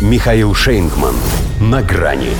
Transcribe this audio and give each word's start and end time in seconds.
Михаил 0.00 0.54
Шейнгман. 0.54 1.14
На 1.60 1.82
грани. 1.82 2.30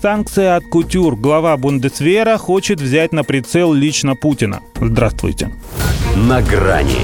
Санкции 0.00 0.44
от 0.44 0.64
Кутюр. 0.66 1.16
Глава 1.16 1.56
Бундесвера 1.56 2.36
хочет 2.36 2.80
взять 2.80 3.12
на 3.12 3.24
прицел 3.24 3.72
лично 3.72 4.14
Путина. 4.14 4.60
Здравствуйте. 4.80 5.50
На 6.14 6.40
грани. 6.40 7.00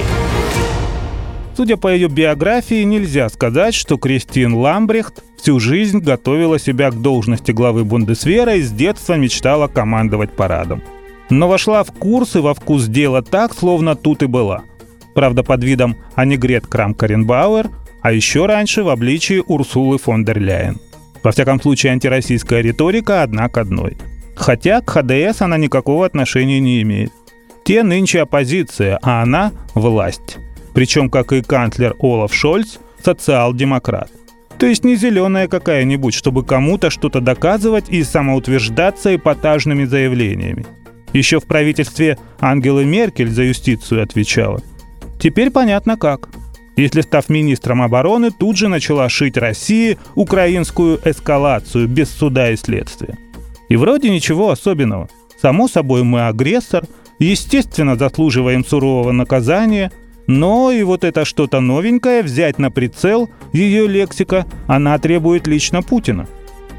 Судя 1.57 1.75
по 1.75 1.93
ее 1.93 2.07
биографии, 2.07 2.83
нельзя 2.83 3.27
сказать, 3.27 3.73
что 3.73 3.97
Кристин 3.97 4.53
Ламбрехт 4.53 5.25
всю 5.37 5.59
жизнь 5.59 5.99
готовила 5.99 6.57
себя 6.57 6.89
к 6.89 7.01
должности 7.01 7.51
главы 7.51 7.83
Бундесвера 7.83 8.55
и 8.55 8.61
с 8.61 8.71
детства 8.71 9.15
мечтала 9.15 9.67
командовать 9.67 10.31
парадом. 10.31 10.81
Но 11.29 11.49
вошла 11.49 11.83
в 11.83 11.91
курс 11.91 12.37
и 12.37 12.39
во 12.39 12.53
вкус 12.53 12.85
дела 12.85 13.21
так, 13.23 13.53
словно 13.53 13.95
тут 13.97 14.23
и 14.23 14.27
была. 14.27 14.63
Правда, 15.15 15.43
под 15.43 15.65
видом 15.65 15.97
Анигрет 16.15 16.65
Крам-Каренбауэр– 16.65 17.69
а 18.03 18.11
еще 18.11 18.45
раньше 18.45 18.83
в 18.83 18.89
обличии 18.89 19.41
Урсулы 19.47 19.97
фон 19.97 20.25
дер 20.25 20.37
Ляйен. 20.37 20.77
Во 21.23 21.31
всяком 21.31 21.59
случае, 21.61 21.93
антироссийская 21.93 22.61
риторика 22.61 23.23
одна 23.23 23.47
к 23.47 23.57
одной. 23.57 23.97
Хотя 24.35 24.81
к 24.81 24.89
ХДС 24.89 25.41
она 25.41 25.57
никакого 25.57 26.05
отношения 26.05 26.59
не 26.59 26.81
имеет. 26.81 27.13
Те 27.63 27.81
нынче 27.81 28.21
оппозиция, 28.21 28.99
а 29.01 29.23
она– 29.23 29.53
власть. 29.73 30.37
Причем, 30.73 31.09
как 31.09 31.31
и 31.31 31.41
канцлер 31.41 31.95
Олаф 31.99 32.33
Шольц, 32.33 32.77
социал-демократ. 33.01 34.11
То 34.59 34.65
есть 34.65 34.83
не 34.83 34.97
зеленая 34.97 35.47
какая-нибудь, 35.47 36.13
чтобы 36.13 36.43
кому-то 36.43 36.89
что-то 36.89 37.21
доказывать 37.21 37.89
и 37.89 38.03
самоутверждаться 38.03 39.15
эпатажными 39.15 39.85
заявлениями. 39.85 40.65
Еще 41.13 41.39
в 41.39 41.45
правительстве 41.45 42.17
Ангелы 42.41 42.83
Меркель 42.83 43.29
за 43.29 43.43
юстицию 43.43 44.03
отвечала. 44.03 44.61
Теперь 45.21 45.51
понятно 45.51 45.95
как– 45.95 46.27
если, 46.75 47.01
став 47.01 47.29
министром 47.29 47.81
обороны, 47.81 48.31
тут 48.31 48.57
же 48.57 48.67
начала 48.67 49.09
шить 49.09 49.37
России 49.37 49.97
украинскую 50.15 50.99
эскалацию 51.03 51.87
без 51.87 52.09
суда 52.09 52.51
и 52.51 52.55
следствия. 52.55 53.17
И 53.69 53.75
вроде 53.75 54.09
ничего 54.09 54.49
особенного. 54.49 55.09
Само 55.41 55.67
собой, 55.67 56.03
мы 56.03 56.27
агрессор, 56.27 56.85
естественно, 57.19 57.95
заслуживаем 57.95 58.65
сурового 58.65 59.11
наказания, 59.11 59.91
но 60.25 60.71
и 60.71 60.83
вот 60.83 61.03
это 61.03 61.25
что-то 61.25 61.59
новенькое 61.59 62.23
взять 62.23 62.59
на 62.59 62.71
прицел, 62.71 63.29
ее 63.51 63.87
лексика, 63.87 64.45
она 64.67 64.97
требует 64.97 65.47
лично 65.47 65.81
Путина. 65.81 66.27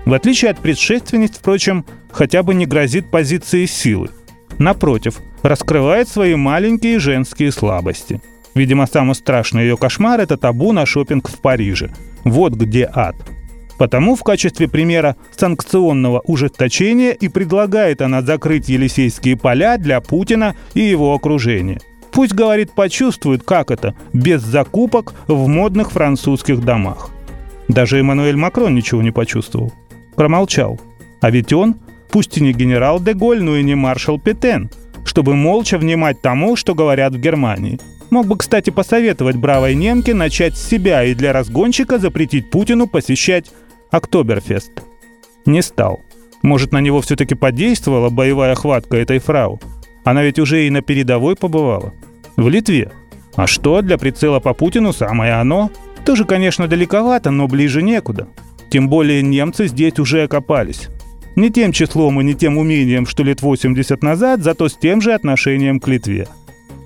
В 0.07 0.13
отличие 0.13 0.51
от 0.51 0.59
предшественниц, 0.59 1.33
впрочем, 1.39 1.85
хотя 2.11 2.43
бы 2.43 2.55
не 2.55 2.67
грозит 2.67 3.11
позиции 3.11 3.67
силы. 3.67 4.11
Напротив, 4.59 5.21
раскрывает 5.43 6.09
свои 6.09 6.35
маленькие 6.35 6.99
женские 6.99 7.53
слабости– 7.53 8.21
Видимо, 8.55 8.87
самый 8.87 9.15
страшный 9.15 9.63
ее 9.63 9.77
кошмар– 9.77 10.21
это 10.21 10.37
табу 10.37 10.73
на 10.73 10.87
шопинг 10.87 11.29
в 11.29 11.41
Париже. 11.41 11.91
Вот 12.23 12.55
где 12.55 12.89
ад. 12.93 13.17
Потому 13.79 14.15
в 14.15 14.23
качестве 14.23 14.69
примера 14.69 15.17
санкционного 15.37 16.21
ужесточения 16.21 17.11
и 17.11 17.29
предлагает 17.29 18.01
она 18.01 18.23
закрыть 18.23 18.69
Елисейские 18.69 19.37
поля 19.37 19.77
для 19.79 20.01
Путина 20.01 20.55
и 20.75 20.81
его 20.81 21.13
окружения. 21.13 21.81
Пусть, 22.13 22.33
говорит, 22.33 22.73
почувствует, 22.73 23.43
как 23.43 23.73
это, 23.73 23.97
без 24.13 24.41
закупок 24.43 25.15
в 25.27 25.49
модных 25.49 25.91
французских 25.91 26.65
домах. 26.65 27.11
Даже 27.67 27.99
Эммануэль 27.99 28.37
Макрон 28.37 28.77
ничего 28.77 29.03
не 29.03 29.11
почувствовал. 29.11 29.73
Промолчал. 30.15 30.81
А 31.21 31.31
ведь 31.31 31.53
он, 31.53 31.75
пусть 32.11 32.39
и 32.39 32.41
не 32.41 32.53
генерал 32.53 33.01
Деголь, 33.01 33.43
но 33.43 33.57
и 33.57 33.65
не 33.65 33.75
маршал 33.75 34.21
Петен, 34.21 34.71
чтобы 35.05 35.35
молча 35.35 35.77
внимать 35.77 36.23
тому, 36.23 36.55
что 36.55 36.77
говорят 36.77 37.15
в 37.15 37.19
Германии– 37.19 37.81
Мог 38.15 38.29
бы, 38.29 38.37
кстати, 38.37 38.71
посоветовать 38.71 39.35
бравой 39.35 39.75
немке 39.75 40.15
начать 40.15 40.57
с 40.57 40.69
себя 40.69 41.03
и 41.03 41.17
для 41.17 41.33
разгонщика 41.33 41.99
запретить 41.99 42.49
Путину 42.49 42.87
посещать 42.87 43.51
Октоберфест. 43.91 44.71
Не 45.47 45.63
стал. 45.63 46.01
Может, 46.41 46.71
на 46.71 46.81
него 46.81 47.01
все-таки 47.01 47.35
подействовала 47.35 48.11
боевая 48.11 48.55
хватка 48.55 48.99
этой 48.99 49.19
фрау? 49.19 49.61
Она 50.05 50.23
ведь 50.23 50.39
уже 50.39 50.65
и 50.65 50.71
на 50.71 50.81
передовой 50.81 51.35
побывала. 51.35 51.93
В 52.37 52.49
Литве. 52.49 52.93
А 53.35 53.49
что, 53.49 53.83
для 53.83 53.99
прицела 53.99 54.39
по 54.39 54.55
Путину 54.55 54.93
самое 54.93 55.33
оно? 55.33 55.73
Тоже, 56.07 56.25
конечно, 56.25 56.69
далековато, 56.69 57.33
но 57.33 57.49
ближе 57.49 57.83
некуда. 57.83 58.29
Тем 58.71 58.89
более 58.89 59.23
немцы 59.23 59.67
здесь 59.67 59.99
уже 59.99 60.23
окопались. 60.23 60.89
Не 61.35 61.51
тем 61.51 61.73
числом 61.73 62.21
и 62.21 62.25
не 62.25 62.35
тем 62.35 62.59
умением, 62.59 63.09
что 63.09 63.25
лет 63.25 63.43
80 63.43 64.05
назад, 64.05 64.41
зато 64.45 64.69
с 64.69 64.77
тем 64.77 65.01
же 65.01 65.15
отношением 65.15 65.81
к 65.81 65.89
Литве. 65.89 66.29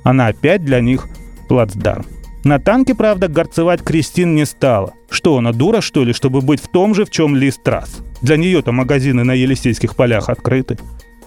Она 0.04 0.28
опять 0.28 0.64
для 0.64 0.80
них 0.80 1.06
плацдарм. 1.48 2.04
На 2.44 2.58
танке, 2.58 2.94
правда, 2.94 3.28
горцевать 3.28 3.82
Кристин 3.82 4.34
не 4.34 4.46
стала. 4.46 4.94
Что, 5.10 5.38
она 5.38 5.52
дура, 5.52 5.80
что 5.80 6.04
ли, 6.04 6.12
чтобы 6.12 6.40
быть 6.40 6.62
в 6.62 6.68
том 6.68 6.94
же, 6.94 7.04
в 7.04 7.10
чем 7.10 7.34
Ли 7.34 7.50
Страс? 7.50 7.98
Для 8.22 8.36
нее-то 8.36 8.72
магазины 8.72 9.24
на 9.24 9.32
Елисейских 9.32 9.96
полях 9.96 10.28
открыты. 10.28 10.78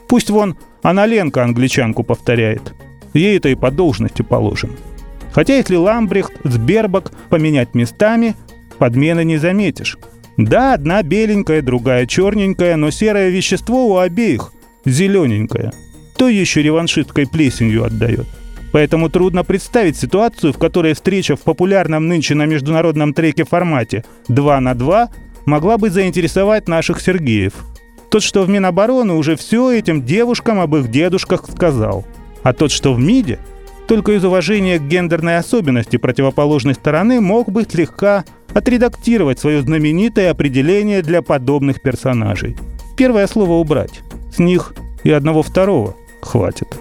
Пусть 0.07 0.29
вон 0.29 0.57
она 0.81 1.05
Ленка 1.05 1.43
англичанку 1.43 2.03
повторяет. 2.03 2.73
Ей 3.13 3.37
это 3.37 3.49
и 3.49 3.55
по 3.55 3.71
должности 3.71 4.21
положено. 4.21 4.73
Хотя 5.33 5.57
если 5.57 5.75
Ламбрехт 5.75 6.33
с 6.43 6.57
Бербак 6.57 7.11
поменять 7.29 7.75
местами, 7.75 8.35
подмены 8.77 9.23
не 9.23 9.37
заметишь. 9.37 9.97
Да, 10.37 10.73
одна 10.73 11.03
беленькая, 11.03 11.61
другая 11.61 12.05
черненькая, 12.05 12.77
но 12.77 12.89
серое 12.89 13.29
вещество 13.29 13.87
у 13.87 13.97
обеих 13.97 14.53
зелененькое. 14.85 15.71
То 16.17 16.29
еще 16.29 16.61
реваншисткой 16.61 17.27
плесенью 17.27 17.83
отдает. 17.83 18.27
Поэтому 18.71 19.09
трудно 19.09 19.43
представить 19.43 19.97
ситуацию, 19.97 20.53
в 20.53 20.57
которой 20.57 20.93
встреча 20.93 21.35
в 21.35 21.41
популярном 21.41 22.07
нынче 22.07 22.35
на 22.35 22.45
международном 22.45 23.13
треке 23.13 23.43
формате 23.43 24.03
2 24.29 24.59
на 24.61 24.73
2 24.75 25.09
могла 25.45 25.77
бы 25.77 25.89
заинтересовать 25.89 26.67
наших 26.67 27.01
Сергеев. 27.01 27.53
Тот, 28.09 28.23
что 28.23 28.43
в 28.43 28.49
Минобороны, 28.49 29.13
уже 29.13 29.35
все 29.35 29.71
этим 29.71 30.03
девушкам 30.03 30.59
об 30.59 30.75
их 30.75 30.91
дедушках 30.91 31.45
сказал. 31.49 32.05
А 32.43 32.53
тот, 32.53 32.71
что 32.71 32.93
в 32.93 32.99
МИДе, 32.99 33.39
только 33.87 34.13
из 34.13 34.23
уважения 34.23 34.79
к 34.79 34.83
гендерной 34.83 35.37
особенности 35.37 35.97
противоположной 35.97 36.75
стороны 36.75 37.21
мог 37.21 37.51
бы 37.51 37.63
слегка 37.63 38.25
отредактировать 38.53 39.39
свое 39.39 39.61
знаменитое 39.61 40.31
определение 40.31 41.01
для 41.01 41.21
подобных 41.21 41.81
персонажей. 41.81 42.57
Первое 42.97 43.27
слово 43.27 43.53
убрать. 43.53 44.01
С 44.33 44.39
них 44.39 44.73
и 45.03 45.11
одного 45.11 45.41
второго 45.43 45.95
хватит. 46.21 46.80